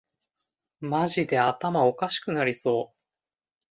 [0.79, 2.97] マジで頭おかしくなりそう